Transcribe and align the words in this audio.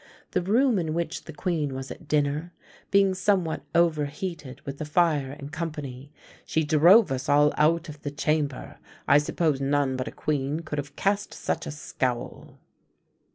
The 0.31 0.41
room 0.41 0.79
in 0.79 0.95
which 0.95 1.25
the 1.25 1.31
queen 1.31 1.75
was 1.75 1.91
at 1.91 2.07
dinner, 2.07 2.53
being 2.89 3.13
somewhat 3.13 3.63
over 3.75 4.07
heated 4.07 4.59
with 4.61 4.79
the 4.79 4.85
fire 4.85 5.29
and 5.29 5.51
company, 5.51 6.11
"she 6.43 6.63
drove 6.63 7.11
us 7.11 7.29
all 7.29 7.53
out 7.55 7.87
of 7.87 8.01
the 8.01 8.09
chamber. 8.09 8.79
I 9.07 9.19
suppose 9.19 9.61
none 9.61 9.95
but 9.95 10.07
a 10.07 10.11
queen 10.11 10.61
could 10.61 10.79
have 10.79 10.95
cast 10.95 11.35
such 11.35 11.67
a 11.67 11.71
scowl." 11.71 12.57